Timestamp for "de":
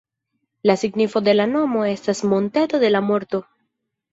1.27-1.35, 2.85-2.93